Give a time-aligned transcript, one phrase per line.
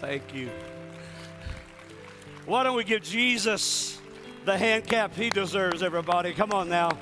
[0.00, 0.48] Thank you.
[2.46, 4.00] Why don't we give Jesus
[4.44, 6.32] the hand cap he deserves, everybody?
[6.32, 6.96] Come on now.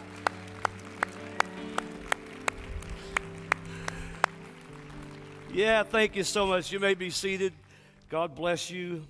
[5.53, 6.73] Yeah, thank you so much.
[6.73, 7.53] You may be seated.
[8.09, 9.05] God bless you.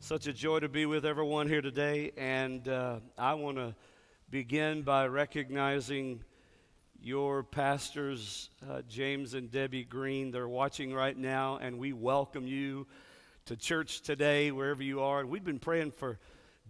[0.00, 2.12] Such a joy to be with everyone here today.
[2.16, 3.74] And uh, I want to
[4.30, 6.24] begin by recognizing
[6.98, 10.30] your pastors, uh, James and Debbie Green.
[10.30, 12.86] They're watching right now, and we welcome you
[13.48, 15.24] to church today, wherever you are.
[15.24, 16.18] We've been praying for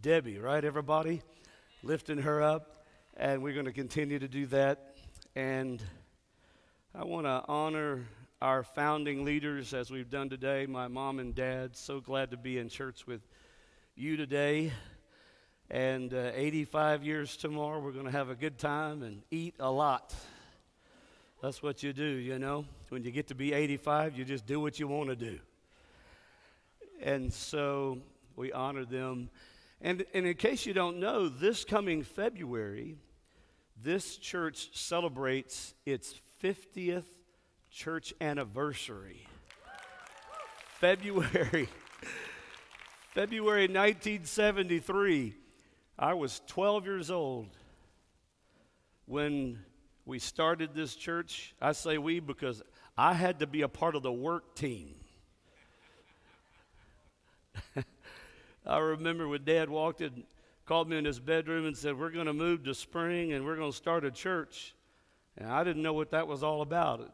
[0.00, 1.22] Debbie, right, everybody?
[1.82, 2.84] Lifting her up,
[3.16, 4.94] and we're going to continue to do that.
[5.34, 5.82] And
[6.94, 8.04] I want to honor
[8.40, 11.74] our founding leaders as we've done today, my mom and dad.
[11.76, 13.22] So glad to be in church with
[13.96, 14.72] you today.
[15.72, 19.68] And uh, 85 years tomorrow, we're going to have a good time and eat a
[19.68, 20.14] lot.
[21.42, 22.66] That's what you do, you know.
[22.90, 25.40] When you get to be 85, you just do what you want to do.
[27.02, 27.98] And so
[28.36, 29.30] we honor them.
[29.80, 32.96] And, and in case you don't know, this coming February,
[33.82, 37.04] this church celebrates its 50th
[37.70, 39.26] church anniversary.
[40.80, 41.68] February,
[43.14, 45.34] February 1973.
[45.98, 47.48] I was 12 years old
[49.06, 49.58] when
[50.04, 51.54] we started this church.
[51.60, 52.62] I say we because
[52.96, 54.94] I had to be a part of the work team.
[58.66, 60.24] I remember when Dad walked in,
[60.66, 63.56] called me in his bedroom and said, We're going to move to Spring and we're
[63.56, 64.74] going to start a church.
[65.36, 67.10] And I didn't know what that was all about.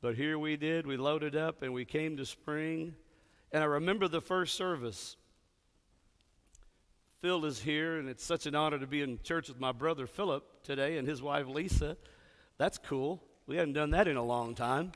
[0.00, 0.86] But here we did.
[0.86, 2.94] We loaded up and we came to Spring.
[3.52, 5.16] And I remember the first service.
[7.20, 10.08] Phil is here, and it's such an honor to be in church with my brother
[10.08, 11.96] Philip today and his wife Lisa.
[12.58, 13.22] That's cool.
[13.46, 14.90] We hadn't done that in a long time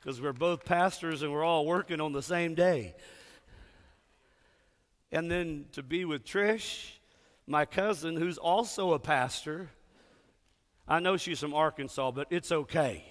[0.00, 2.94] because we're both pastors and we're all working on the same day.
[5.14, 6.90] And then to be with Trish,
[7.46, 9.70] my cousin, who's also a pastor.
[10.88, 13.04] I know she's from Arkansas, but it's okay.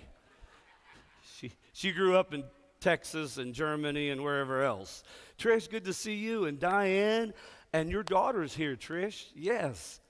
[1.37, 2.43] She, she grew up in
[2.81, 5.05] Texas and Germany and wherever else.
[5.39, 6.43] Trish, good to see you.
[6.43, 7.33] And Diane,
[7.71, 9.27] and your daughter's here, Trish.
[9.33, 10.01] Yes.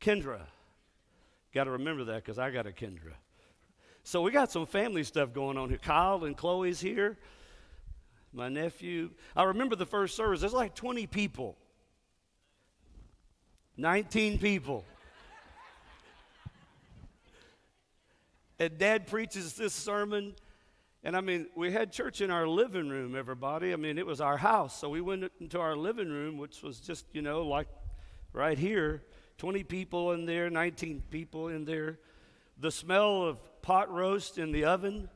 [0.00, 0.40] Kendra.
[1.52, 3.14] Got to remember that because I got a Kendra.
[4.04, 5.78] So we got some family stuff going on here.
[5.78, 7.18] Kyle and Chloe's here.
[8.34, 9.10] My nephew.
[9.34, 10.40] I remember the first service.
[10.40, 11.56] There's like 20 people.
[13.76, 14.84] 19 people.
[18.58, 20.34] and dad preaches this sermon
[21.04, 23.74] and I mean, we had church in our living room, everybody.
[23.74, 24.80] I mean, it was our house.
[24.80, 27.68] So we went into our living room, which was just, you know, like
[28.32, 29.02] right here
[29.36, 31.98] 20 people in there, 19 people in there.
[32.58, 35.10] The smell of pot roast in the oven.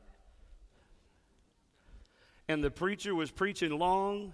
[2.49, 4.33] And the preacher was preaching long.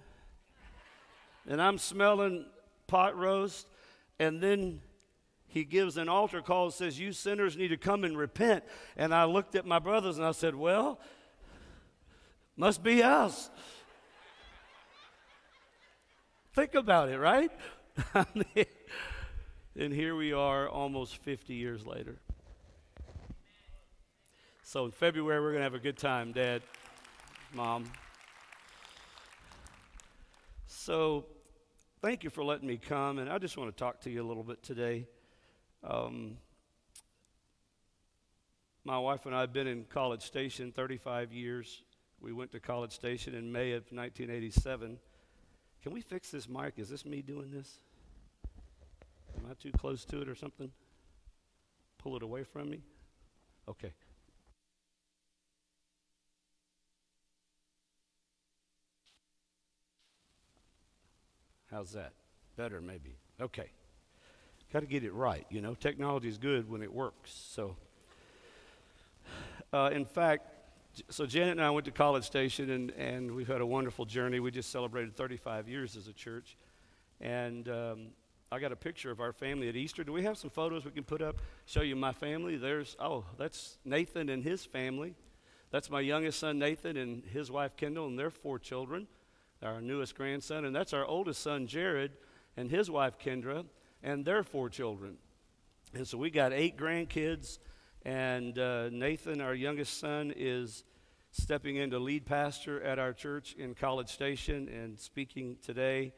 [1.46, 2.46] And I'm smelling
[2.86, 3.66] pot roast.
[4.18, 4.80] And then
[5.46, 8.64] he gives an altar call and says, You sinners need to come and repent.
[8.96, 10.98] And I looked at my brothers and I said, Well,
[12.56, 13.50] must be us.
[16.54, 17.50] Think about it, right?
[19.76, 22.16] and here we are almost 50 years later.
[24.62, 26.62] So in February, we're going to have a good time, Dad,
[27.52, 27.84] Mom.
[30.86, 31.24] So
[32.00, 33.18] thank you for letting me come.
[33.18, 35.08] And I just want to talk to you a little bit today.
[35.82, 36.36] Um,
[38.84, 41.82] my wife and I have been in College Station 35 years.
[42.20, 45.00] We went to College Station in May of 1987.
[45.82, 46.74] Can we fix this mic?
[46.76, 47.80] Is this me doing this?
[49.36, 50.70] Am I too close to it or something?
[51.98, 52.82] Pull it away from me?
[53.68, 53.92] Okay.
[61.76, 62.14] How's that?
[62.56, 63.18] Better, maybe.
[63.38, 63.68] Okay.
[64.72, 65.74] Got to get it right, you know.
[65.74, 67.38] Technology is good when it works.
[67.52, 67.76] So,
[69.74, 70.48] uh, in fact,
[71.10, 74.40] so Janet and I went to College Station, and, and we've had a wonderful journey.
[74.40, 76.56] We just celebrated 35 years as a church,
[77.20, 78.06] and um,
[78.50, 80.02] I got a picture of our family at Easter.
[80.02, 81.42] Do we have some photos we can put up?
[81.66, 82.56] Show you my family.
[82.56, 85.14] There's oh, that's Nathan and his family.
[85.70, 89.08] That's my youngest son Nathan and his wife Kendall and their four children.
[89.62, 92.12] Our newest grandson, and that's our oldest son Jared
[92.56, 93.64] and his wife Kendra
[94.02, 95.16] and their four children.
[95.94, 97.58] And so we got eight grandkids
[98.06, 100.84] and uh, Nathan, our youngest son, is
[101.32, 106.12] stepping into lead pastor at our church in College Station and speaking today.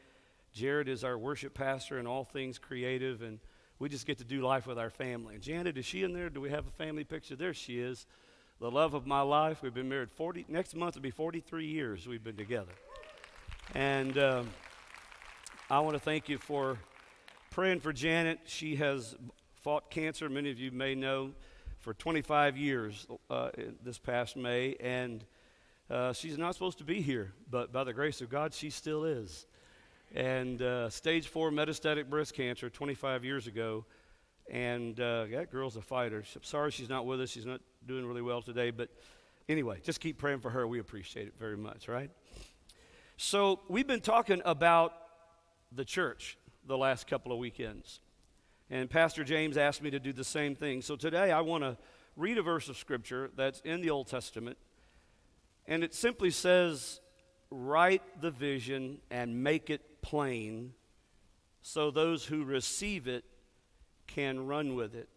[0.52, 3.38] Jared is our worship pastor in all things creative, and
[3.79, 5.35] we just get to do life with our family.
[5.35, 6.29] And Janet, is she in there?
[6.29, 7.37] Do we have a family picture?
[7.37, 8.06] There she is.
[8.61, 9.62] the love of my life.
[9.62, 12.73] We've been married 40, next month will be 43 years we've been together.
[13.75, 14.49] And um,
[15.69, 16.79] I want to thank you for
[17.50, 18.41] praying for Janet.
[18.47, 19.15] She has
[19.61, 21.32] fought cancer, many of you may know,
[21.79, 23.50] for 25 years uh,
[23.85, 24.75] this past May.
[24.81, 25.23] And
[25.91, 29.05] uh, she's not supposed to be here, but by the grace of God, she still
[29.05, 29.47] is.
[30.14, 33.85] And uh, stage four metastatic breast cancer 25 years ago.
[34.50, 36.25] And uh, that girl's a fighter.
[36.35, 37.29] I'm Sorry she's not with us.
[37.29, 38.71] She's not doing really well today.
[38.71, 38.88] But
[39.47, 40.67] anyway, just keep praying for her.
[40.67, 42.11] We appreciate it very much, right?
[43.20, 44.93] So we've been talking about
[45.73, 46.38] the church
[46.69, 47.99] the last couple of weekends.
[48.70, 50.82] And Pastor James asked me to do the same thing.
[50.82, 51.76] So today I want to
[52.15, 54.56] read a verse of Scripture that's in the Old Testament.
[55.67, 57.00] And it simply says,
[57.50, 60.75] Write the vision and make it plain
[61.61, 63.25] so those who receive it
[64.06, 65.09] can run with it.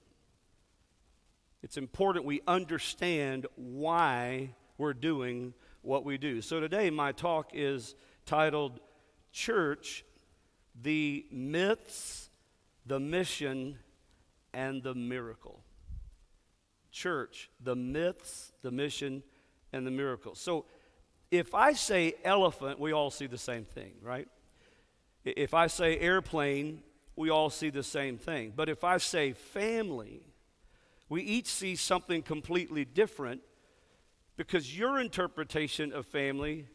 [1.62, 6.42] It's important we understand why we're doing what we do.
[6.42, 7.96] So today, my talk is
[8.26, 8.80] titled
[9.32, 10.06] Church
[10.82, 12.30] The Myths,
[12.86, 13.80] the Mission,
[14.54, 15.64] and the Miracle.
[16.92, 19.24] Church, the myths, the mission,
[19.72, 20.36] and the miracle.
[20.36, 20.66] So
[21.32, 24.28] if I say elephant, we all see the same thing, right?
[25.24, 26.84] If I say airplane,
[27.16, 28.52] we all see the same thing.
[28.54, 30.22] But if I say family,
[31.08, 33.42] we each see something completely different
[34.42, 36.66] because your interpretation of family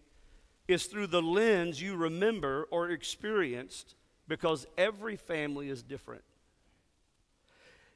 [0.69, 3.97] is through the lens you remember or experienced
[4.29, 6.23] because every family is different.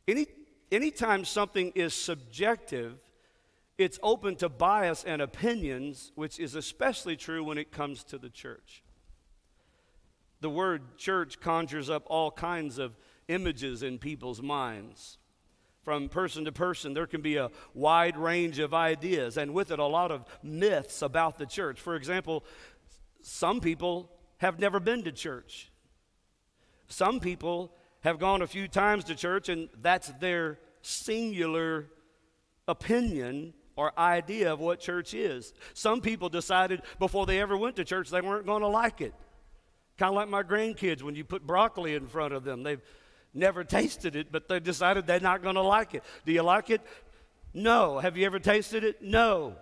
[0.08, 0.26] Any,
[0.72, 2.98] anytime something is subjective,
[3.78, 8.28] it's open to bias and opinions, which is especially true when it comes to the
[8.28, 8.82] church.
[10.40, 12.96] The word church conjures up all kinds of
[13.28, 15.18] images in people's minds.
[15.82, 19.78] From person to person, there can be a wide range of ideas, and with it,
[19.78, 21.80] a lot of myths about the church.
[21.80, 22.44] For example,
[23.22, 25.70] some people have never been to church.
[26.88, 31.86] Some people have gone a few times to church, and that's their singular
[32.68, 35.54] opinion or idea of what church is.
[35.72, 39.14] Some people decided before they ever went to church they weren't going to like it.
[39.96, 42.62] Kind of like my grandkids when you put broccoli in front of them.
[42.62, 42.82] They've
[43.34, 46.02] never tasted it, but they decided they're not going to like it.
[46.24, 46.80] Do you like it?
[47.54, 47.98] No.
[47.98, 49.02] Have you ever tasted it?
[49.02, 49.54] No.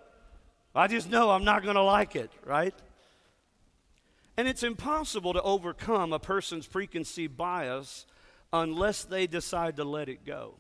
[0.75, 2.75] I just know I'm not going to like it, right?
[4.37, 8.07] And it's impossible to overcome a person's preconceived bias
[8.53, 10.55] unless they decide to let it go.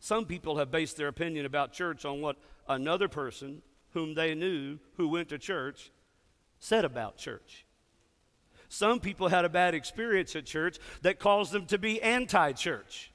[0.00, 2.36] Some people have based their opinion about church on what
[2.68, 5.92] another person whom they knew who went to church
[6.58, 7.66] said about church.
[8.72, 13.12] Some people had a bad experience at church that caused them to be anti church.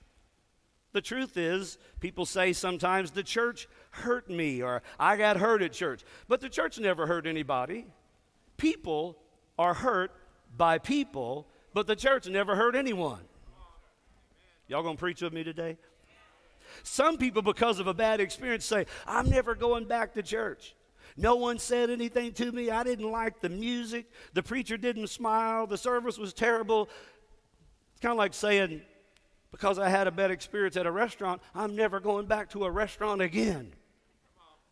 [0.92, 5.74] The truth is, people say sometimes the church hurt me or I got hurt at
[5.74, 6.04] church.
[6.28, 7.88] But the church never hurt anybody.
[8.58, 9.18] People
[9.58, 10.12] are hurt
[10.56, 13.22] by people, but the church never hurt anyone.
[14.68, 15.80] Y'all gonna preach with me today?
[16.84, 20.76] Some people, because of a bad experience, say, I'm never going back to church.
[21.16, 22.70] No one said anything to me.
[22.70, 24.12] I didn't like the music.
[24.34, 25.68] The preacher didn't smile.
[25.68, 26.90] The service was terrible.
[27.94, 28.82] It's kind of like saying,
[29.52, 32.72] because I had a bad experience at a restaurant, I'm never going back to a
[32.72, 33.74] restaurant again.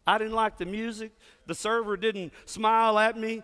[0.08, 1.12] I didn't like the music.
[1.48, 3.42] The server didn't smile at me.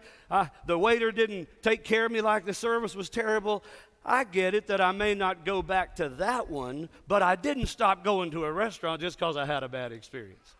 [0.68, 3.64] the waiter didn't take care of me like the service was terrible.
[4.06, 7.68] I get it that I may not go back to that one, but I didn't
[7.68, 10.56] stop going to a restaurant just because I had a bad experience.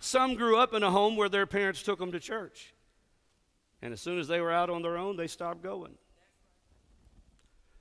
[0.00, 2.74] Some grew up in a home where their parents took them to church.
[3.82, 5.94] And as soon as they were out on their own, they stopped going.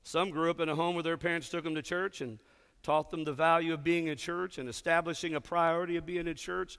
[0.03, 2.39] Some grew up in a home where their parents took them to church and
[2.83, 6.35] taught them the value of being in church and establishing a priority of being in
[6.35, 6.77] church.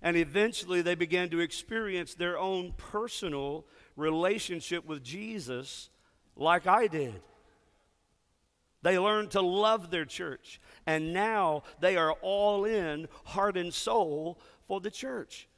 [0.00, 3.66] And eventually they began to experience their own personal
[3.96, 5.90] relationship with Jesus
[6.36, 7.20] like I did.
[8.82, 14.38] They learned to love their church, and now they are all in, heart and soul,
[14.68, 15.48] for the church.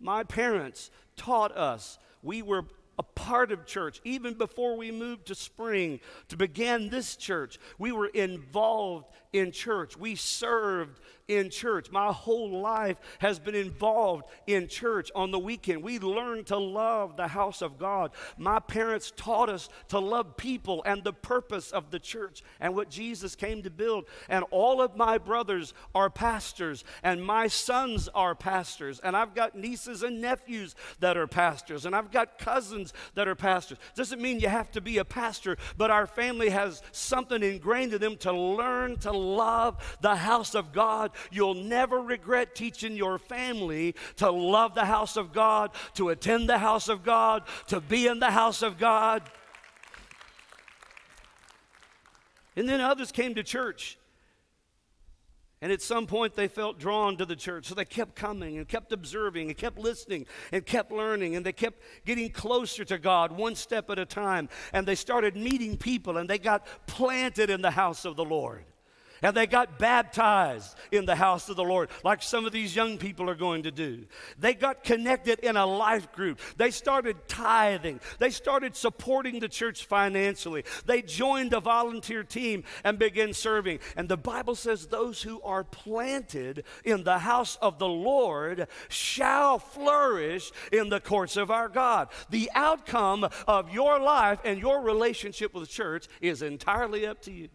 [0.00, 1.98] My parents taught us.
[2.22, 2.64] We were
[2.98, 4.00] a part of church.
[4.04, 9.96] Even before we moved to Spring to begin this church, we were involved in church.
[9.96, 11.90] We served in church.
[11.90, 15.82] My whole life has been involved in church on the weekend.
[15.82, 18.12] We learned to love the house of God.
[18.36, 22.90] My parents taught us to love people and the purpose of the church and what
[22.90, 24.04] Jesus came to build.
[24.28, 29.56] And all of my brothers are pastors, and my sons are pastors, and I've got
[29.56, 32.83] nieces and nephews that are pastors, and I've got cousins
[33.14, 33.78] that are pastors.
[33.94, 38.00] Doesn't mean you have to be a pastor, but our family has something ingrained in
[38.00, 41.12] them to learn to love the house of God.
[41.30, 46.58] You'll never regret teaching your family to love the house of God, to attend the
[46.58, 49.22] house of God, to be in the house of God.
[52.56, 53.98] And then others came to church
[55.64, 57.64] and at some point, they felt drawn to the church.
[57.68, 61.36] So they kept coming and kept observing and kept listening and kept learning.
[61.36, 64.50] And they kept getting closer to God one step at a time.
[64.74, 68.66] And they started meeting people and they got planted in the house of the Lord
[69.24, 72.98] and they got baptized in the house of the Lord, like some of these young
[72.98, 74.04] people are going to do.
[74.38, 76.40] They got connected in a life group.
[76.58, 78.00] They started tithing.
[78.18, 80.64] They started supporting the church financially.
[80.84, 83.78] They joined a volunteer team and began serving.
[83.96, 89.58] And the Bible says, Those who are planted in the house of the Lord shall
[89.58, 92.08] flourish in the courts of our God.
[92.28, 97.32] The outcome of your life and your relationship with the church is entirely up to
[97.32, 97.48] you.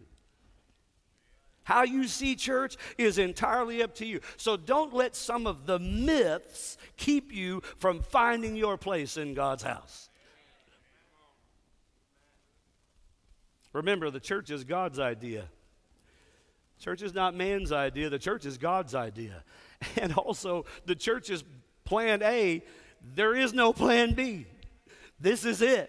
[1.70, 4.18] How you see church is entirely up to you.
[4.36, 9.62] So don't let some of the myths keep you from finding your place in God's
[9.62, 10.10] house.
[13.72, 15.44] Remember, the church is God's idea.
[16.80, 19.44] Church is not man's idea, the church is God's idea.
[19.96, 21.44] And also, the church is
[21.84, 22.64] plan A,
[23.14, 24.44] there is no plan B.
[25.20, 25.88] This is it.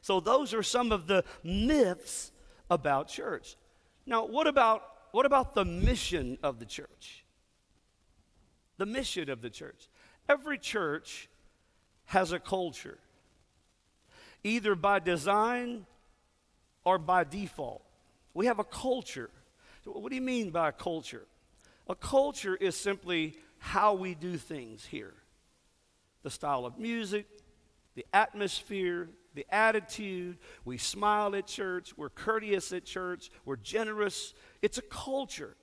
[0.00, 2.32] So, those are some of the myths
[2.68, 3.54] about church.
[4.08, 7.26] Now, what about, what about the mission of the church?
[8.78, 9.86] The mission of the church.
[10.30, 11.28] Every church
[12.06, 12.96] has a culture,
[14.42, 15.84] either by design
[16.84, 17.82] or by default.
[18.32, 19.28] We have a culture.
[19.84, 21.26] What do you mean by a culture?
[21.86, 25.14] A culture is simply how we do things here
[26.22, 27.26] the style of music,
[27.94, 30.38] the atmosphere, the attitude.
[30.64, 31.96] We smile at church.
[31.96, 33.30] We're courteous at church.
[33.44, 34.34] We're generous.
[34.62, 35.56] It's a culture.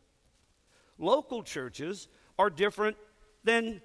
[0.97, 2.07] Local churches
[2.37, 2.97] are different
[3.43, 3.81] than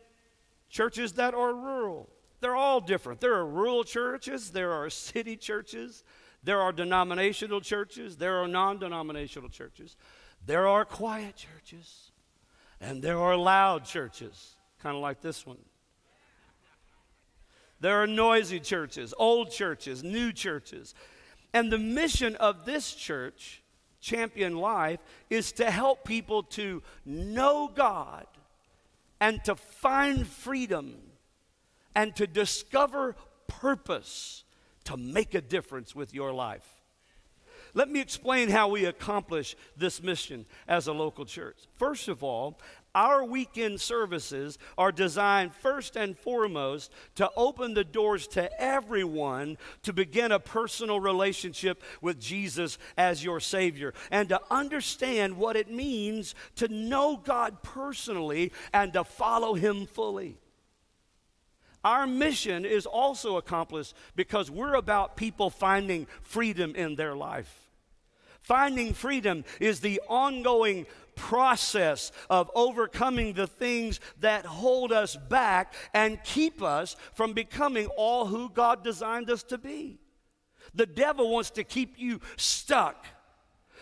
[0.69, 2.09] churches that are rural.
[2.41, 3.21] They're all different.
[3.21, 6.05] There are rural churches, there are city churches,
[6.43, 9.97] there are denominational churches, there are non denominational churches,
[10.47, 12.13] there are quiet churches,
[12.81, 15.59] and there are loud churches, kind of like this one.
[17.81, 20.95] There are noisy churches, old churches, new churches.
[21.53, 23.63] And the mission of this church,
[24.01, 28.27] Champion Life, is to help people to know God
[29.21, 30.95] and to find freedom
[31.95, 34.45] and to discover purpose
[34.85, 36.67] to make a difference with your life.
[37.75, 41.57] Let me explain how we accomplish this mission as a local church.
[41.77, 42.59] First of all,
[42.95, 49.93] our weekend services are designed first and foremost to open the doors to everyone to
[49.93, 56.35] begin a personal relationship with Jesus as your Savior and to understand what it means
[56.57, 60.37] to know God personally and to follow Him fully.
[61.83, 67.69] Our mission is also accomplished because we're about people finding freedom in their life.
[68.43, 70.87] Finding freedom is the ongoing
[71.21, 78.27] process of overcoming the things that hold us back and keep us from becoming all
[78.27, 80.01] who God designed us to be.
[80.75, 83.07] The devil wants to keep you stuck.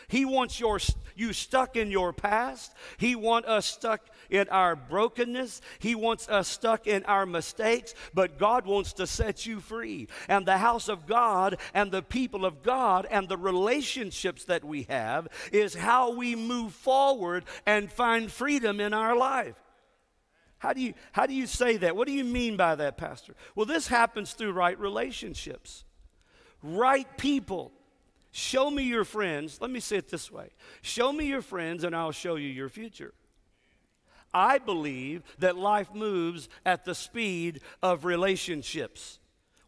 [0.09, 0.79] He wants your,
[1.15, 2.73] you stuck in your past.
[2.97, 4.01] He wants us stuck
[4.31, 5.61] in our brokenness.
[5.79, 10.09] He wants us stuck in our mistakes, but God wants to set you free.
[10.27, 14.85] And the house of God and the people of God and the relationships that we
[14.85, 19.57] have is how we move forward and find freedom in our life.
[20.59, 21.95] How do you how do you say that?
[21.95, 23.35] What do you mean by that, pastor?
[23.55, 25.85] Well, this happens through right relationships.
[26.63, 27.73] Right people.
[28.39, 29.61] Show me your friends.
[29.61, 30.51] Let me say it this way.
[30.81, 33.13] Show me your friends and I'll show you your future.
[34.33, 39.19] I believe that life moves at the speed of relationships.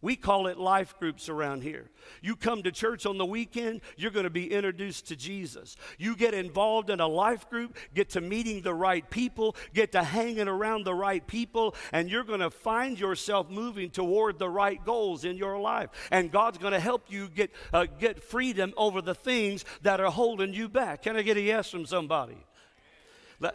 [0.02, 1.90] We call it life groups around here.
[2.22, 5.76] You come to church on the weekend, you're going to be introduced to Jesus.
[5.98, 10.02] You get involved in a life group, get to meeting the right people, get to
[10.02, 14.82] hanging around the right people, and you're going to find yourself moving toward the right
[14.84, 15.90] goals in your life.
[16.10, 20.10] And God's going to help you get, uh, get freedom over the things that are
[20.10, 21.02] holding you back.
[21.02, 22.38] Can I get a yes from somebody?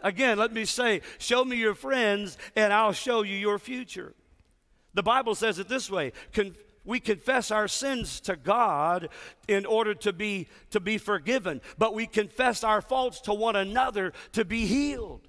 [0.02, 4.14] Again, let me say, show me your friends and I'll show you your future.
[4.96, 6.12] The Bible says it this way
[6.82, 9.10] we confess our sins to God
[9.46, 14.14] in order to be, to be forgiven, but we confess our faults to one another
[14.32, 15.28] to be healed.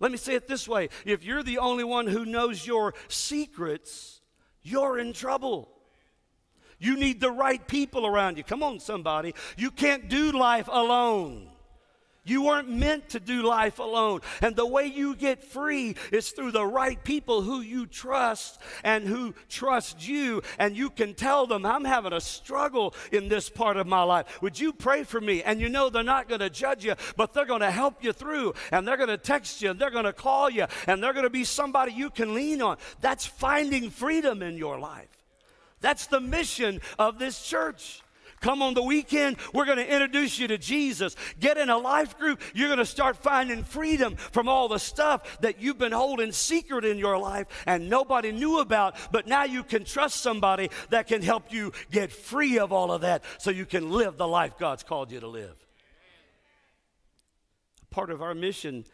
[0.00, 4.22] Let me say it this way if you're the only one who knows your secrets,
[4.62, 5.68] you're in trouble.
[6.78, 8.44] You need the right people around you.
[8.44, 9.34] Come on, somebody.
[9.58, 11.50] You can't do life alone.
[12.28, 14.20] You weren't meant to do life alone.
[14.42, 19.06] And the way you get free is through the right people who you trust and
[19.06, 20.42] who trust you.
[20.58, 24.42] And you can tell them, I'm having a struggle in this part of my life.
[24.42, 25.42] Would you pray for me?
[25.42, 28.12] And you know they're not going to judge you, but they're going to help you
[28.12, 28.54] through.
[28.72, 31.24] And they're going to text you and they're going to call you and they're going
[31.24, 32.76] to be somebody you can lean on.
[33.00, 35.08] That's finding freedom in your life.
[35.80, 38.02] That's the mission of this church.
[38.40, 41.16] Come on the weekend, we're going to introduce you to Jesus.
[41.40, 42.40] Get in a life group.
[42.54, 46.84] You're going to start finding freedom from all the stuff that you've been holding secret
[46.84, 48.96] in your life and nobody knew about.
[49.10, 53.00] But now you can trust somebody that can help you get free of all of
[53.00, 55.56] that so you can live the life God's called you to live.
[57.90, 58.84] Part of our mission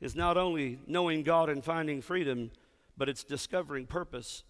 [0.00, 2.50] is not only knowing God and finding freedom,
[2.96, 4.44] but it's discovering purpose.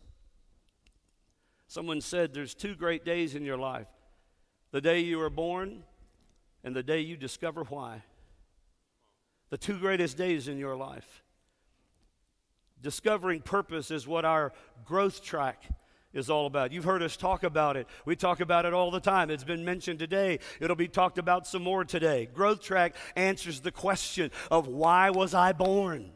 [1.66, 3.86] Someone said there's two great days in your life
[4.74, 5.84] the day you were born
[6.64, 8.02] and the day you discover why.
[9.50, 11.22] The two greatest days in your life.
[12.82, 14.52] Discovering purpose is what our
[14.84, 15.62] growth track
[16.12, 16.72] is all about.
[16.72, 17.86] You've heard us talk about it.
[18.04, 19.30] We talk about it all the time.
[19.30, 20.40] It's been mentioned today.
[20.58, 22.28] It'll be talked about some more today.
[22.34, 26.10] Growth track answers the question of why was I born?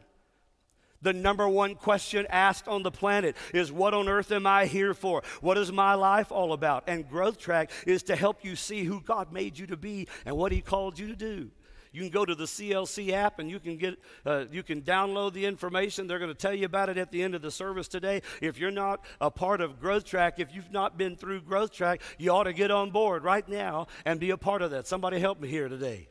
[1.01, 4.93] The number one question asked on the planet is what on earth am I here
[4.93, 5.23] for?
[5.41, 6.83] What is my life all about?
[6.87, 10.35] And Growth Track is to help you see who God made you to be and
[10.35, 11.51] what He called you to do.
[11.91, 15.33] You can go to the CLC app and you can get uh, you can download
[15.33, 16.05] the information.
[16.05, 18.21] They're going to tell you about it at the end of the service today.
[18.41, 22.01] If you're not a part of Growth Track, if you've not been through Growth Track,
[22.19, 24.85] you ought to get on board right now and be a part of that.
[24.85, 26.09] Somebody help me here today.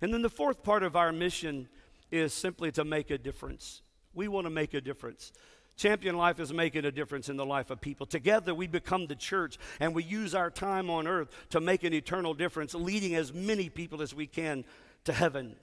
[0.00, 1.68] And then the fourth part of our mission
[2.10, 3.82] is simply to make a difference.
[4.14, 5.32] We want to make a difference.
[5.76, 8.04] Champion Life is making a difference in the life of people.
[8.04, 11.94] Together, we become the church and we use our time on earth to make an
[11.94, 14.64] eternal difference, leading as many people as we can
[15.04, 15.56] to heaven.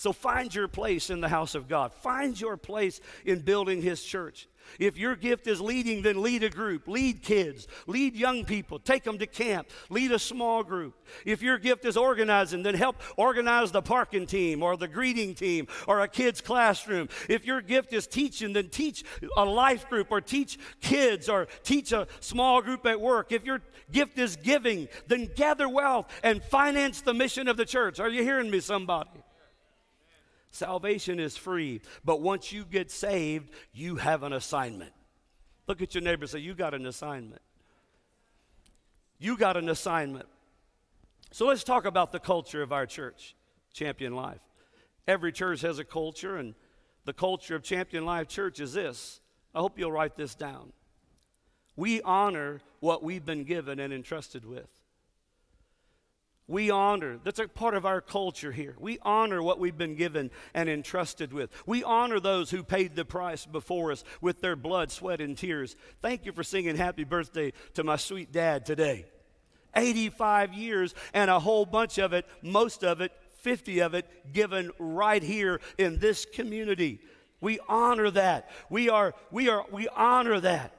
[0.00, 1.92] So find your place in the house of God.
[1.92, 4.48] Find your place in building His church.
[4.78, 9.04] If your gift is leading, then lead a group, lead kids, lead young people, take
[9.04, 10.94] them to camp, lead a small group.
[11.26, 15.66] If your gift is organizing, then help organize the parking team or the greeting team
[15.86, 17.10] or a kid's classroom.
[17.28, 19.04] If your gift is teaching, then teach
[19.36, 23.32] a life group or teach kids or teach a small group at work.
[23.32, 23.60] If your
[23.92, 28.00] gift is giving, then gather wealth and finance the mission of the church.
[28.00, 29.10] Are you hearing me, somebody?
[30.50, 34.92] Salvation is free, but once you get saved, you have an assignment.
[35.68, 37.42] Look at your neighbor say, You got an assignment.
[39.18, 40.26] You got an assignment.
[41.30, 43.36] So let's talk about the culture of our church,
[43.72, 44.40] Champion Life.
[45.06, 46.54] Every church has a culture, and
[47.04, 49.20] the culture of Champion Life Church is this.
[49.54, 50.72] I hope you'll write this down.
[51.76, 54.68] We honor what we've been given and entrusted with.
[56.50, 58.74] We honor, that's a part of our culture here.
[58.80, 61.48] We honor what we've been given and entrusted with.
[61.64, 65.76] We honor those who paid the price before us with their blood, sweat, and tears.
[66.02, 69.06] Thank you for singing happy birthday to my sweet dad today.
[69.76, 74.72] 85 years and a whole bunch of it, most of it, 50 of it, given
[74.80, 76.98] right here in this community.
[77.40, 78.50] We honor that.
[78.68, 80.74] We are, we are, we honor that.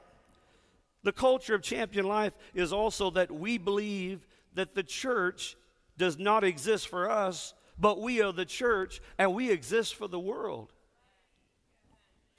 [1.02, 5.56] The culture of champion life is also that we believe that the church
[5.96, 10.18] does not exist for us, but we are the church and we exist for the
[10.18, 10.72] world.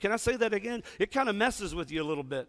[0.00, 0.82] Can I say that again?
[0.98, 2.48] It kind of messes with you a little bit.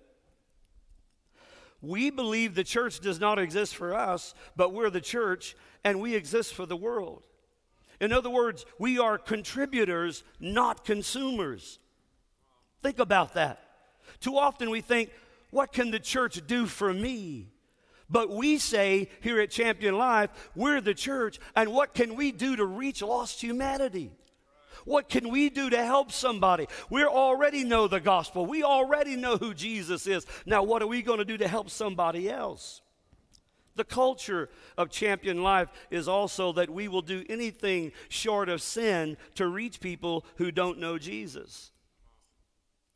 [1.82, 6.15] We believe the church does not exist for us, but we're the church and we
[6.15, 7.28] exist for the world.
[8.02, 11.80] In other words, we are contributors, not consumers.
[12.82, 13.62] Think about that.
[14.20, 15.12] Too often we think,
[15.52, 17.52] what can the church do for me?
[18.10, 22.56] But we say here at Champion Life, we're the church, and what can we do
[22.56, 24.12] to reach lost humanity?
[24.86, 26.68] What can we do to help somebody?
[26.91, 28.46] We already know the gospel.
[28.46, 30.28] We already know who Jesus is.
[30.46, 32.82] Now, what are we going to do to help somebody else?
[33.76, 39.18] The culture of Champion Life is also that we will do anything short of sin
[39.36, 41.72] to reach people who don't know Jesus.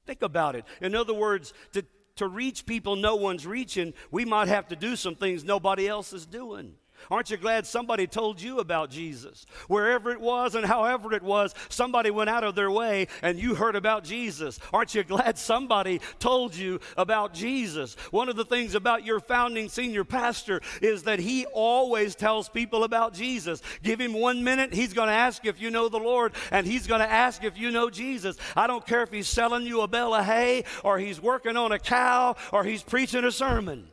[0.06, 0.66] Think about it.
[0.82, 1.84] In other words, to
[2.20, 6.14] to reach people no one's reaching, we might have to do some things nobody else
[6.14, 6.76] is doing.
[7.10, 9.46] Aren't you glad somebody told you about Jesus?
[9.68, 13.56] Wherever it was and however it was, somebody went out of their way and you
[13.56, 14.60] heard about Jesus.
[14.72, 17.96] Aren't you glad somebody told you about Jesus?
[18.12, 22.84] One of the things about your founding senior pastor is that he always tells people
[22.84, 23.62] about Jesus.
[23.84, 26.88] Give him one minute, he's going to ask if you know the Lord and he's
[26.88, 28.38] going to ask if you know Jesus.
[28.56, 31.72] I don't care if he's selling you a bale of hay or he's working on
[31.72, 33.88] a cow or he's preaching a sermon.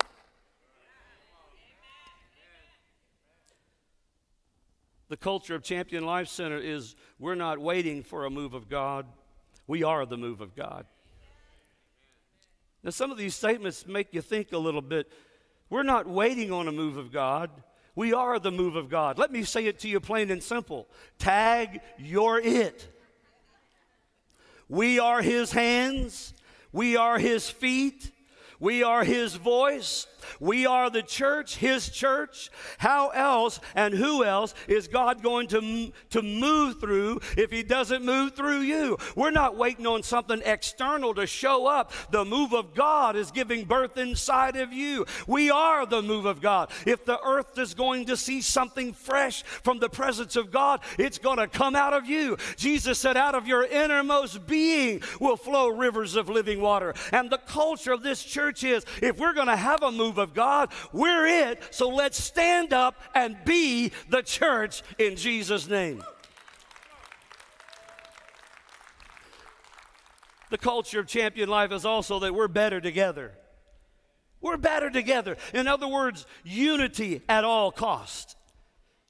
[5.08, 9.06] The culture of Champion Life Center is we're not waiting for a move of God,
[9.66, 10.86] we are the move of God.
[12.82, 15.10] Now, some of these statements make you think a little bit.
[15.70, 17.50] We're not waiting on a move of God.
[17.96, 19.18] We are the move of God.
[19.18, 20.86] Let me say it to you plain and simple.
[21.18, 22.86] Tag, you're it.
[24.68, 26.34] We are His hands,
[26.72, 28.10] we are His feet,
[28.60, 30.06] we are His voice,
[30.40, 32.50] we are the church, His church.
[32.78, 38.04] How else and who else is God going to, to move through if He doesn't
[38.04, 38.98] move through you?
[39.14, 41.92] We're not waiting on something external to show up.
[42.10, 45.06] The move of God is giving birth inside of you.
[45.26, 46.70] We are the move of God.
[46.86, 51.18] If the earth is going to see something fresh from the presence of God, it's
[51.18, 52.36] going to come out of you.
[52.56, 56.94] Jesus said, Out of your innermost being will flow rivers of living water.
[57.12, 60.18] And the culture of this church is if we're going to have a move move
[60.18, 60.70] of God.
[60.92, 66.02] We're it, so let's stand up and be the church in Jesus' name.
[70.50, 73.32] The culture of champion life is also that we're better together.
[74.40, 75.36] We're better together.
[75.52, 78.36] In other words, unity at all cost.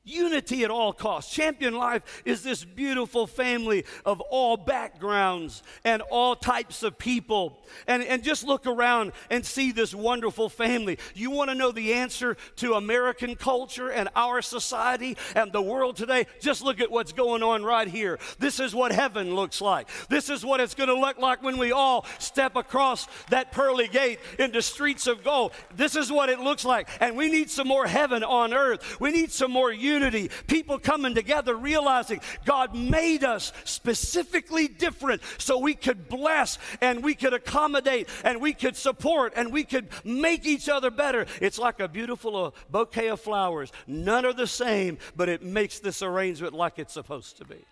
[0.07, 1.35] Unity at all costs.
[1.35, 7.59] Champion Life is this beautiful family of all backgrounds and all types of people.
[7.89, 10.99] And, and just look around and see this wonderful family.
[11.15, 15.97] You want to know the answer to American culture and our society and the world
[15.97, 16.27] today?
[16.41, 18.21] Just look at what's going on right here.
[18.39, 19.89] This is what heaven looks like.
[20.09, 23.89] This is what it's going to look like when we all step across that pearly
[23.89, 25.51] gate into streets of gold.
[25.75, 26.89] This is what it looks like.
[27.01, 29.01] And we need some more heaven on earth.
[29.01, 35.23] We need some more unity unity, people coming together, realizing God made us specifically different
[35.39, 39.89] so we could bless and we could accommodate and we could support and we could
[40.05, 41.27] make each other better.
[41.41, 43.73] It's like a beautiful uh, bouquet of flowers.
[43.87, 47.65] None are the same, but it makes this arrangement like it's supposed to be.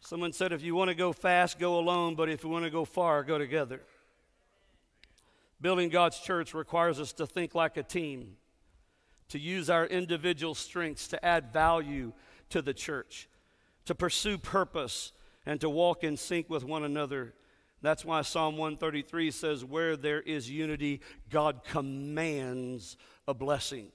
[0.00, 2.70] Someone said, if you want to go fast, go alone, but if you want to
[2.70, 3.80] go far, go together.
[5.60, 8.36] Building God's church requires us to think like a team
[9.28, 12.12] to use our individual strengths to add value
[12.50, 13.28] to the church,
[13.84, 15.12] to pursue purpose,
[15.44, 17.34] and to walk in sync with one another.
[17.82, 22.96] That's why Psalm 133 says, Where there is unity, God commands
[23.28, 23.92] a blessing.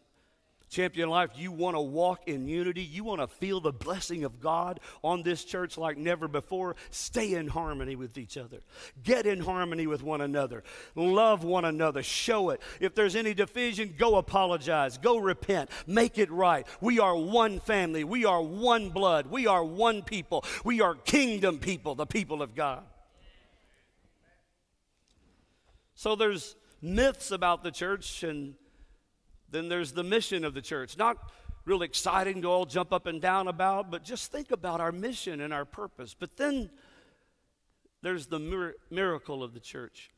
[0.71, 2.81] Champion Life, you want to walk in unity.
[2.81, 6.77] You want to feel the blessing of God on this church like never before.
[6.91, 8.61] Stay in harmony with each other.
[9.03, 10.63] Get in harmony with one another.
[10.95, 12.01] Love one another.
[12.01, 12.61] Show it.
[12.79, 14.97] If there's any division, go apologize.
[14.97, 15.69] Go repent.
[15.87, 16.65] Make it right.
[16.79, 18.05] We are one family.
[18.05, 19.27] We are one blood.
[19.27, 20.45] We are one people.
[20.63, 22.83] We are kingdom people, the people of God.
[25.95, 28.55] So there's myths about the church and
[29.51, 30.97] then there's the mission of the church.
[30.97, 31.17] Not
[31.65, 35.41] real exciting to all jump up and down about, but just think about our mission
[35.41, 36.15] and our purpose.
[36.17, 36.69] But then
[38.01, 40.11] there's the mir- miracle of the church.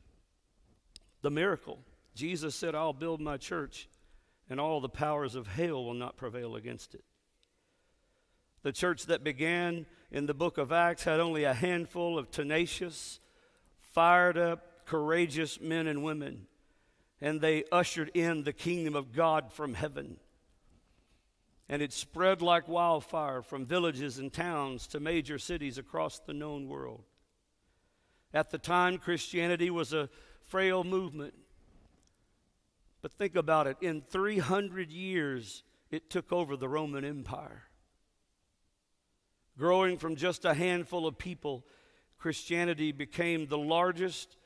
[1.22, 1.80] The miracle.
[2.14, 3.88] Jesus said, I'll build my church,
[4.48, 7.04] and all the powers of hell will not prevail against it.
[8.62, 13.20] The church that began in the book of Acts had only a handful of tenacious,
[13.92, 16.46] fired up, courageous men and women
[17.20, 20.18] and they ushered in the kingdom of God from heaven.
[21.68, 26.68] And it spread like wildfire from villages and towns to major cities across the known
[26.68, 27.04] world.
[28.34, 30.10] At the time, Christianity was a
[30.42, 31.34] frail movement.
[33.00, 37.64] But think about it in 300 years, it took over the Roman Empire.
[39.56, 41.64] Growing from just a handful of people,
[42.18, 44.36] Christianity became the largest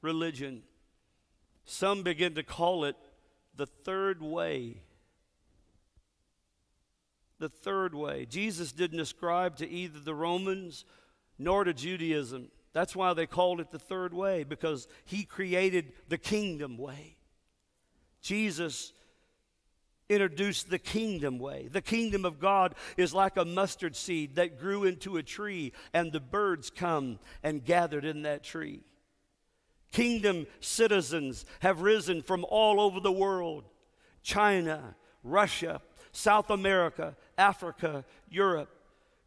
[0.00, 0.62] religion
[1.64, 2.96] some begin to call it
[3.56, 4.82] the third way.
[7.38, 8.26] The third way.
[8.26, 10.84] Jesus didn't ascribe to either the Romans
[11.38, 12.48] nor to Judaism.
[12.72, 17.16] That's why they called it the third way, because he created the kingdom way.
[18.20, 18.92] Jesus
[20.08, 21.68] introduced the kingdom way.
[21.70, 26.12] The kingdom of God is like a mustard seed that grew into a tree, and
[26.12, 28.82] the birds come and gathered in that tree.
[29.94, 33.62] Kingdom citizens have risen from all over the world
[34.24, 35.80] China, Russia,
[36.10, 38.68] South America, Africa, Europe.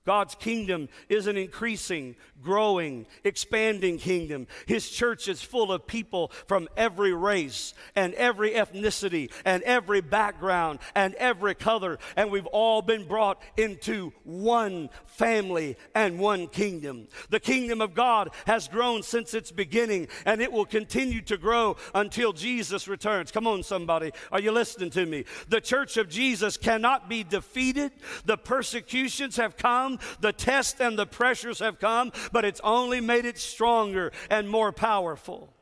[0.08, 4.48] God's kingdom is an increasing, growing, expanding kingdom.
[4.66, 10.80] His church is full of people from every race and every ethnicity and every background
[10.96, 12.00] and every color.
[12.16, 17.10] And we've all been brought into one family and one kingdom.
[17.30, 21.76] The kingdom of God has grown since its beginning and it will continue to grow
[21.94, 23.30] until Jesus returns.
[23.30, 24.14] Come on, somebody.
[24.32, 25.26] Are you listening to me?
[25.50, 27.92] The church of Jesus cannot be defeated.
[28.24, 33.26] The persecutions have come the tests and the pressures have come, but it's only made
[33.26, 35.54] it stronger and more powerful.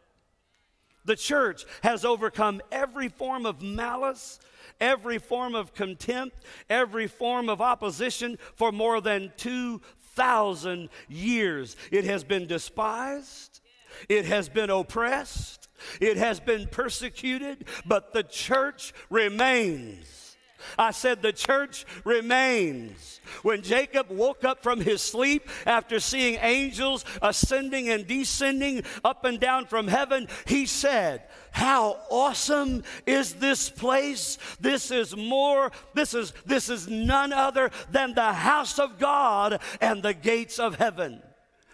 [1.06, 4.40] The church has overcome every form of malice,
[4.82, 6.38] every form of contempt,
[6.70, 11.76] every form of opposition for more than 2,000 years.
[11.92, 13.62] It has been despised,
[14.10, 15.70] it has been oppressed,
[16.02, 20.25] it has been persecuted, but the church remains.
[20.78, 23.20] I said, the church remains.
[23.42, 29.40] When Jacob woke up from his sleep after seeing angels ascending and descending up and
[29.40, 34.38] down from heaven, he said, How awesome is this place?
[34.60, 40.04] This is more, this is, this is none other than the house of God and
[40.04, 41.22] the gates of heaven.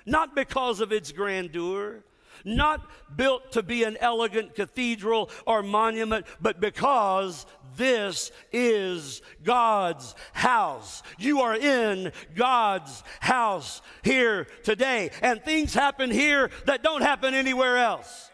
[0.05, 2.03] Not because of its grandeur,
[2.43, 11.03] not built to be an elegant cathedral or monument, but because this is God's house.
[11.17, 15.11] You are in God's house here today.
[15.21, 18.30] And things happen here that don't happen anywhere else.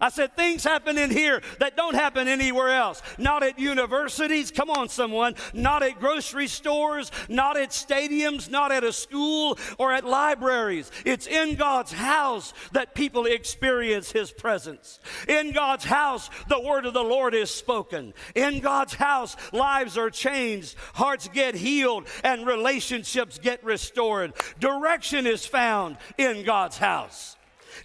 [0.00, 3.02] I said things happen in here that don't happen anywhere else.
[3.18, 5.34] Not at universities, come on, someone.
[5.52, 10.90] Not at grocery stores, not at stadiums, not at a school or at libraries.
[11.04, 15.00] It's in God's house that people experience His presence.
[15.26, 18.14] In God's house, the word of the Lord is spoken.
[18.36, 24.32] In God's house, lives are changed, hearts get healed, and relationships get restored.
[24.60, 27.37] Direction is found in God's house.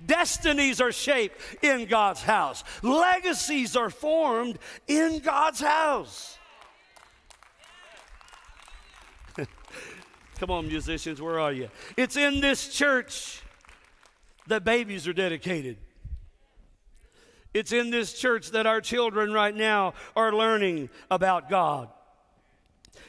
[0.05, 2.63] Destinies are shaped in God's house.
[2.81, 6.37] Legacies are formed in God's house.
[10.39, 11.69] Come on, musicians, where are you?
[11.97, 13.41] It's in this church
[14.47, 15.77] that babies are dedicated.
[17.53, 21.89] It's in this church that our children right now are learning about God.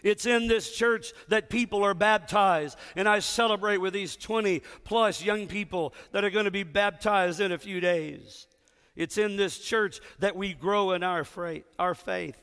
[0.04, 2.78] It's in this church that people are baptized.
[2.94, 7.40] And I celebrate with these 20 plus young people that are going to be baptized
[7.40, 8.46] in a few days.
[8.94, 12.38] It's in this church that we grow in our, fra- our faith.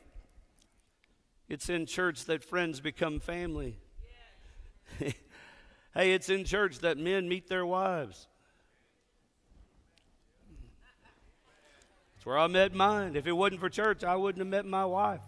[1.48, 3.78] It's in church that friends become family.
[4.98, 5.14] hey,
[5.94, 8.26] it's in church that men meet their wives.
[12.16, 13.14] It's where I met mine.
[13.14, 15.22] If it wasn't for church, I wouldn't have met my wife.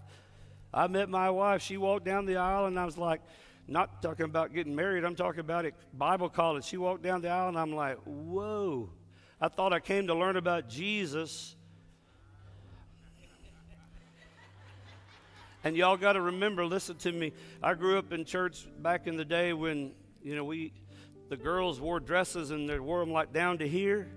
[0.75, 1.63] I met my wife.
[1.63, 3.21] She walked down the aisle, and I was like,
[3.69, 6.65] not talking about getting married, I'm talking about it, Bible college.
[6.65, 8.91] She walked down the aisle, and I'm like, whoa.
[9.41, 11.55] I thought I came to learn about Jesus.
[15.63, 17.33] And y'all got to remember, listen to me.
[17.63, 20.73] I grew up in church back in the day when, you know, we,
[21.31, 24.09] the girls wore dresses and they wore them like down to here.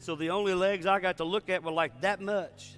[0.00, 2.74] So the only legs I got to look at were like that much.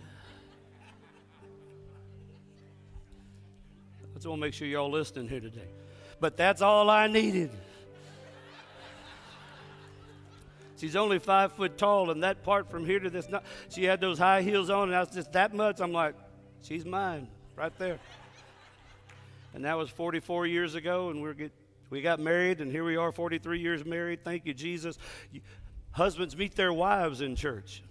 [4.29, 5.69] Want to make sure you're all listening here today.
[6.21, 7.51] But that's all I needed.
[10.77, 14.01] She's only five foot tall, and that part from here to this, not, she had
[14.01, 15.81] those high heels on, and I was just that much.
[15.81, 16.15] I'm like,
[16.63, 17.99] she's mine right there.
[19.55, 21.53] And that was 44 years ago, and we're get,
[21.91, 24.25] we got married, and here we are, 43 years married.
[24.25, 24.99] Thank you, Jesus.
[25.93, 27.83] Husbands meet their wives in church.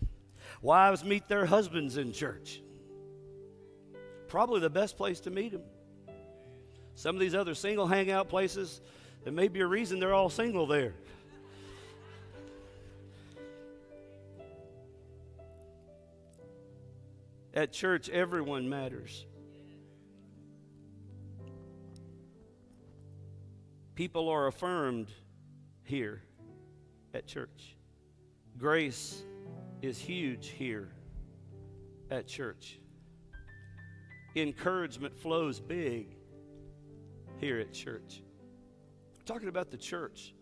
[0.61, 2.61] Wives meet their husbands in church.
[4.27, 5.63] Probably the best place to meet them.
[6.95, 8.81] Some of these other single hangout places,
[9.23, 10.93] there may be a reason they're all single there.
[17.53, 19.25] At church, everyone matters.
[23.95, 25.09] People are affirmed
[25.83, 26.23] here
[27.13, 27.75] at church.
[28.57, 29.21] Grace
[29.83, 30.89] is huge here
[32.09, 32.79] at church.
[34.35, 36.15] Encouragement flows big
[37.43, 38.23] here at church.
[39.25, 40.33] Talking about the church.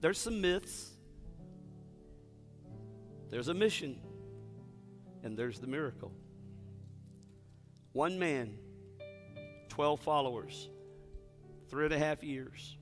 [0.00, 0.90] There's some myths,
[3.30, 3.98] there's a mission,
[5.22, 6.12] and there's the miracle.
[7.92, 8.58] One man,
[9.68, 10.68] 12 followers,
[11.68, 12.76] three and a half years,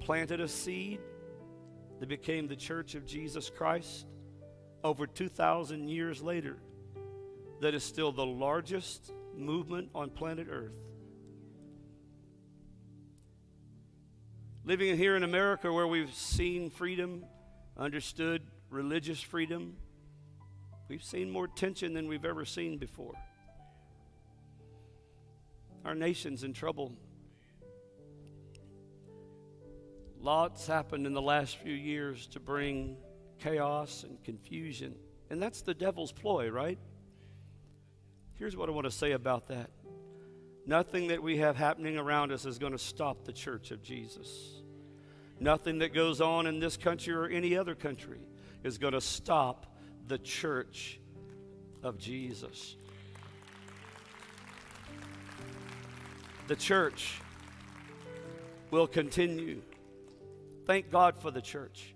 [0.00, 1.00] planted a seed
[2.00, 4.06] that became the church of Jesus Christ
[4.82, 6.56] over 2,000 years later,
[7.60, 10.91] that is still the largest movement on planet Earth.
[14.64, 17.24] Living here in America where we've seen freedom,
[17.76, 19.76] understood religious freedom,
[20.88, 23.14] we've seen more tension than we've ever seen before.
[25.84, 26.92] Our nation's in trouble.
[30.20, 32.96] Lots happened in the last few years to bring
[33.40, 34.94] chaos and confusion.
[35.28, 36.78] And that's the devil's ploy, right?
[38.34, 39.70] Here's what I want to say about that
[40.66, 44.62] nothing that we have happening around us is going to stop the church of Jesus.
[45.40, 48.20] Nothing that goes on in this country or any other country
[48.62, 49.66] is going to stop
[50.06, 51.00] the church
[51.82, 52.76] of Jesus.
[56.48, 57.20] The church
[58.70, 59.62] will continue.
[60.66, 61.94] Thank God for the church.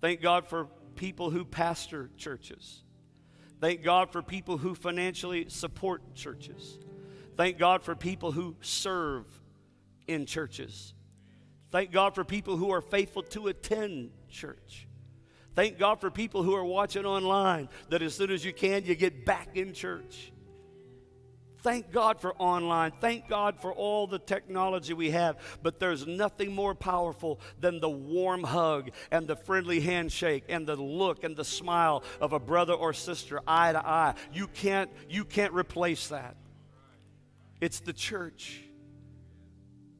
[0.00, 2.82] Thank God for people who pastor churches.
[3.60, 6.78] Thank God for people who financially support churches.
[7.42, 9.26] Thank God for people who serve
[10.06, 10.94] in churches.
[11.72, 14.86] Thank God for people who are faithful to attend church.
[15.56, 18.94] Thank God for people who are watching online that as soon as you can, you
[18.94, 20.30] get back in church.
[21.62, 22.92] Thank God for online.
[23.00, 25.36] Thank God for all the technology we have.
[25.64, 30.76] But there's nothing more powerful than the warm hug and the friendly handshake and the
[30.76, 34.14] look and the smile of a brother or sister eye to eye.
[34.32, 36.36] You can't, you can't replace that.
[37.62, 38.60] It's the church.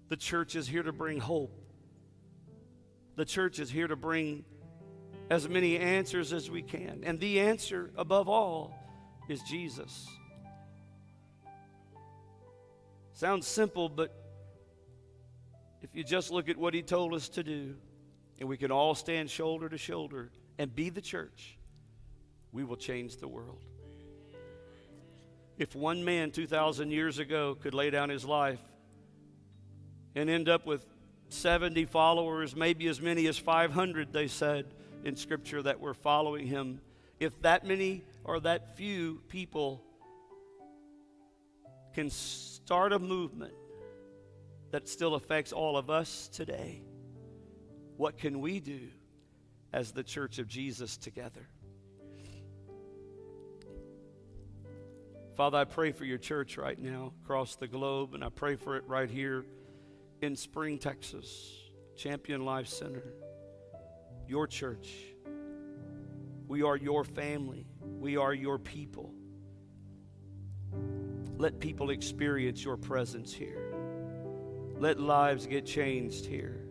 [0.09, 1.57] The church is here to bring hope.
[3.14, 4.44] The church is here to bring
[5.31, 7.05] as many answers as we can.
[7.05, 8.75] And the answer, above all,
[9.29, 10.09] is Jesus.
[13.12, 14.12] Sounds simple, but
[15.83, 17.77] if you just look at what he told us to do,
[18.40, 21.57] and we can all stand shoulder to shoulder and be the church,
[22.51, 23.62] we will change the world.
[25.62, 28.59] If one man 2,000 years ago could lay down his life
[30.16, 30.85] and end up with
[31.29, 34.66] 70 followers, maybe as many as 500, they said
[35.05, 36.81] in Scripture that were following him,
[37.20, 39.85] if that many or that few people
[41.94, 43.55] can start a movement
[44.72, 46.83] that still affects all of us today,
[47.96, 48.88] what can we do
[49.72, 51.46] as the church of Jesus together?
[55.42, 58.76] Father, I pray for your church right now across the globe, and I pray for
[58.76, 59.44] it right here
[60.20, 61.50] in Spring, Texas,
[61.96, 63.12] Champion Life Center,
[64.28, 64.94] your church.
[66.46, 67.66] We are your family,
[67.98, 69.12] we are your people.
[71.38, 73.74] Let people experience your presence here.
[74.78, 76.68] Let lives get changed here.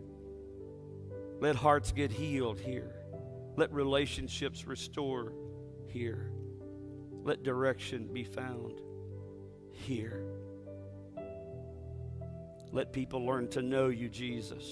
[1.40, 2.94] Let hearts get healed here.
[3.54, 5.34] Let relationships restore
[5.88, 6.31] here.
[7.24, 8.80] Let direction be found
[9.70, 10.24] here.
[12.72, 14.64] Let people learn to know you, Jesus,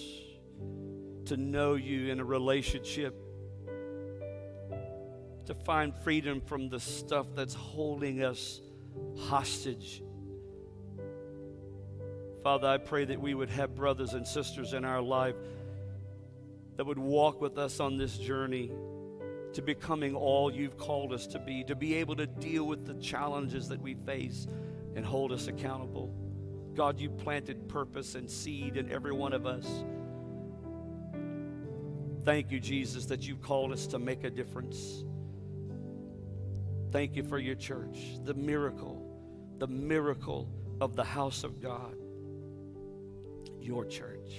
[1.26, 3.14] to know you in a relationship,
[5.46, 8.60] to find freedom from the stuff that's holding us
[9.16, 10.02] hostage.
[12.42, 15.36] Father, I pray that we would have brothers and sisters in our life
[16.76, 18.70] that would walk with us on this journey
[19.52, 22.94] to becoming all you've called us to be, to be able to deal with the
[22.94, 24.46] challenges that we face
[24.94, 26.14] and hold us accountable.
[26.74, 29.66] God, you planted purpose and seed in every one of us.
[32.24, 35.04] Thank you, Jesus, that you've called us to make a difference.
[36.92, 39.02] Thank you for your church, the miracle,
[39.58, 40.48] the miracle
[40.80, 41.96] of the house of God,
[43.60, 44.34] your church.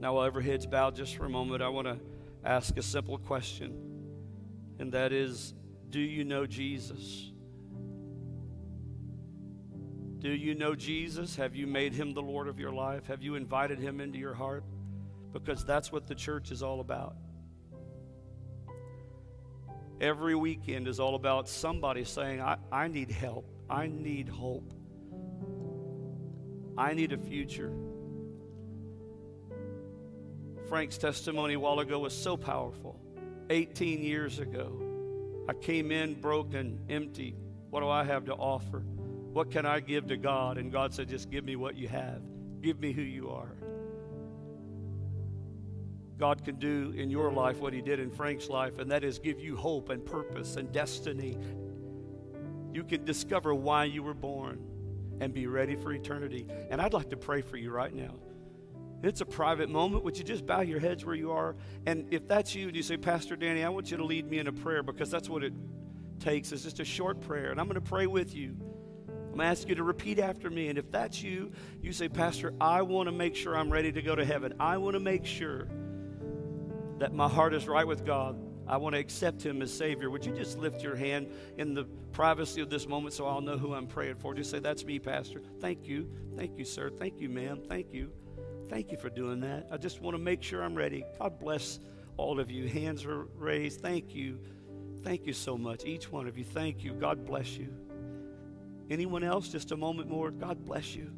[0.00, 1.98] Now, while every head's bowed just for a moment, I want to
[2.44, 3.74] ask a simple question,
[4.78, 5.54] and that is
[5.90, 7.30] Do you know Jesus?
[10.18, 11.34] Do you know Jesus?
[11.36, 13.06] Have you made him the Lord of your life?
[13.06, 14.64] Have you invited him into your heart?
[15.32, 17.16] Because that's what the church is all about.
[20.00, 23.46] Every weekend is all about somebody saying, I, I need help.
[23.68, 24.74] I need hope.
[26.76, 27.72] I need a future.
[30.70, 32.96] Frank's testimony a while ago was so powerful.
[33.50, 34.80] 18 years ago,
[35.48, 37.34] I came in broken, empty.
[37.70, 38.78] What do I have to offer?
[39.32, 40.58] What can I give to God?
[40.58, 42.22] And God said, Just give me what you have.
[42.62, 43.56] Give me who you are.
[46.16, 49.18] God can do in your life what He did in Frank's life, and that is
[49.18, 51.36] give you hope and purpose and destiny.
[52.72, 54.64] You can discover why you were born
[55.20, 56.46] and be ready for eternity.
[56.70, 58.14] And I'd like to pray for you right now.
[59.02, 60.04] It's a private moment.
[60.04, 61.56] Would you just bow your heads where you are?
[61.86, 64.38] And if that's you and you say, Pastor Danny, I want you to lead me
[64.38, 65.54] in a prayer because that's what it
[66.18, 66.52] takes.
[66.52, 67.50] It's just a short prayer.
[67.50, 68.56] And I'm going to pray with you.
[69.08, 70.68] I'm going to ask you to repeat after me.
[70.68, 74.02] And if that's you, you say, Pastor, I want to make sure I'm ready to
[74.02, 74.54] go to heaven.
[74.60, 75.66] I want to make sure
[76.98, 78.38] that my heart is right with God.
[78.66, 80.10] I want to accept Him as Savior.
[80.10, 83.56] Would you just lift your hand in the privacy of this moment so I'll know
[83.56, 84.34] who I'm praying for?
[84.34, 85.42] Just say, That's me, Pastor.
[85.60, 86.08] Thank you.
[86.36, 86.90] Thank you, sir.
[86.90, 87.62] Thank you, ma'am.
[87.66, 88.12] Thank you.
[88.70, 89.66] Thank you for doing that.
[89.72, 91.04] I just want to make sure I'm ready.
[91.18, 91.80] God bless
[92.16, 92.68] all of you.
[92.68, 93.80] Hands are raised.
[93.80, 94.38] Thank you.
[95.02, 95.84] Thank you so much.
[95.84, 96.92] Each one of you, thank you.
[96.92, 97.74] God bless you.
[98.88, 99.48] Anyone else?
[99.48, 100.30] Just a moment more.
[100.30, 101.10] God bless you.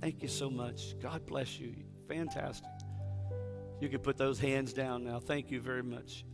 [0.00, 0.94] Thank you so much.
[1.00, 1.74] God bless you.
[2.06, 2.70] Fantastic.
[3.80, 5.18] You can put those hands down now.
[5.18, 6.24] Thank you very much.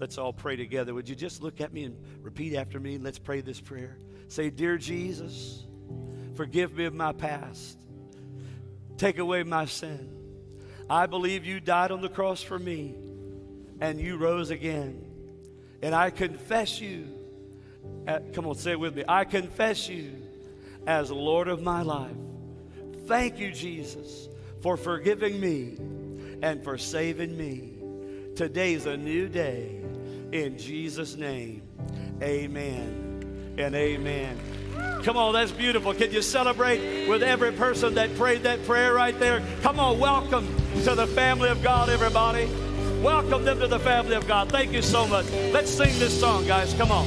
[0.00, 0.92] Let's all pray together.
[0.92, 2.98] Would you just look at me and repeat after me?
[2.98, 3.96] Let's pray this prayer.
[4.26, 5.66] Say, Dear Jesus,
[6.34, 7.78] forgive me of my past.
[9.00, 10.10] Take away my sin.
[10.90, 12.94] I believe you died on the cross for me
[13.80, 15.02] and you rose again.
[15.80, 17.06] And I confess you
[18.06, 19.04] at, come on, say it with me.
[19.08, 20.12] I confess you
[20.86, 22.14] as Lord of my life.
[23.06, 24.28] Thank you, Jesus,
[24.60, 25.78] for forgiving me
[26.42, 27.78] and for saving me.
[28.36, 29.82] Today's a new day.
[30.30, 31.62] In Jesus' name,
[32.20, 34.59] amen and amen.
[35.02, 35.94] Come on, that's beautiful.
[35.94, 39.42] Can you celebrate with every person that prayed that prayer right there?
[39.62, 40.46] Come on, welcome
[40.84, 42.46] to the family of God, everybody.
[43.02, 44.50] Welcome them to the family of God.
[44.50, 45.24] Thank you so much.
[45.30, 46.74] Let's sing this song, guys.
[46.74, 47.06] Come on.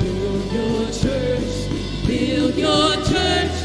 [0.00, 1.68] Build your church,
[2.06, 3.59] build your church,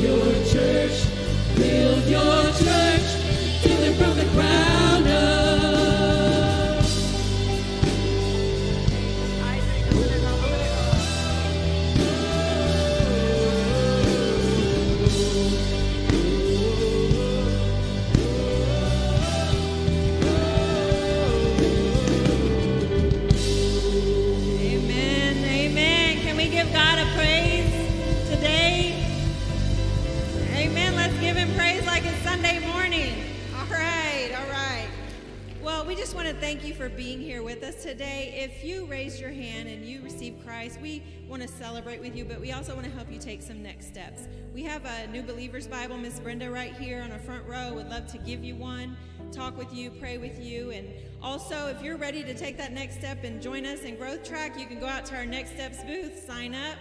[0.00, 0.37] your
[41.98, 44.28] celebrate with you, but we also want to help you take some next steps.
[44.54, 47.74] We have a New Believers Bible, Miss Brenda, right here on our front row.
[47.74, 48.96] Would love to give you one,
[49.32, 50.88] talk with you, pray with you, and
[51.22, 54.58] also if you're ready to take that next step and join us in Growth Track,
[54.58, 56.76] you can go out to our Next Steps booth, sign up,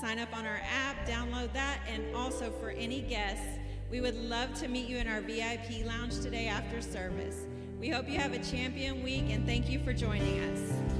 [0.00, 3.58] sign up on our app, download that, and also for any guests,
[3.90, 7.46] we would love to meet you in our VIP lounge today after service.
[7.78, 10.95] We hope you have a champion week and thank you for joining us.